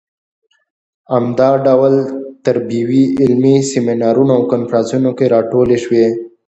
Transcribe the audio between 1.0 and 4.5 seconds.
په عمده ډول تربیوي علمي سیمینارونو او